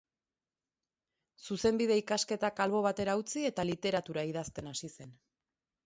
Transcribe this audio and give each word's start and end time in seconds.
Zuzenbide 1.49 1.99
ikasketak 2.03 2.65
albo 2.67 2.83
batera 2.89 3.17
utzi, 3.23 3.47
eta 3.53 3.71
literatura 3.71 4.29
idazten 4.35 4.73
hasi 4.77 4.95
zen. 4.99 5.19